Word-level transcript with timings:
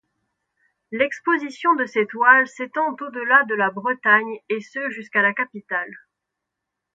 L’exposition 0.91 1.75
de 1.75 1.85
ses 1.85 2.07
toiles 2.07 2.47
s’étend 2.47 2.93
au-delà 2.99 3.43
de 3.43 3.71
Bretagne 3.71 4.39
et 4.49 4.59
ce 4.59 4.89
jusqu’à 4.89 5.21
la 5.21 5.31
capitale. 5.31 5.95